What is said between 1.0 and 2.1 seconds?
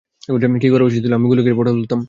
ছিল, আমিও গুলি খেয়ে পটল তুলতাম?